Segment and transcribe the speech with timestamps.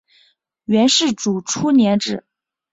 [0.65, 2.25] 元世祖初年置。